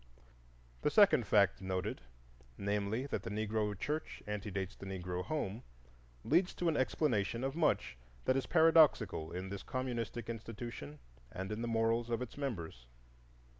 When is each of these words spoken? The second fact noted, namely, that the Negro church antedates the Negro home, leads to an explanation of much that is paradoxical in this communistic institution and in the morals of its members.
The 0.81 0.89
second 0.89 1.27
fact 1.27 1.61
noted, 1.61 2.01
namely, 2.57 3.05
that 3.05 3.21
the 3.21 3.29
Negro 3.29 3.77
church 3.77 4.23
antedates 4.25 4.75
the 4.75 4.87
Negro 4.87 5.23
home, 5.23 5.61
leads 6.25 6.55
to 6.55 6.67
an 6.67 6.75
explanation 6.75 7.43
of 7.43 7.55
much 7.55 7.97
that 8.25 8.35
is 8.35 8.47
paradoxical 8.47 9.31
in 9.31 9.49
this 9.49 9.61
communistic 9.61 10.27
institution 10.27 10.97
and 11.31 11.51
in 11.51 11.61
the 11.61 11.67
morals 11.67 12.09
of 12.09 12.19
its 12.23 12.35
members. 12.35 12.87